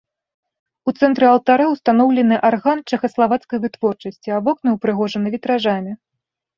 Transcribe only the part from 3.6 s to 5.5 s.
вытворчасці, а вокны ўпрыгожаны